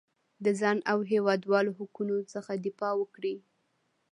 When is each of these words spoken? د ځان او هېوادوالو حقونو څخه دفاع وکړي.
د 0.43 0.45
ځان 0.59 0.77
او 0.91 0.97
هېوادوالو 1.11 1.71
حقونو 1.79 2.15
څخه 2.33 2.51
دفاع 2.65 2.93
وکړي. 2.97 3.35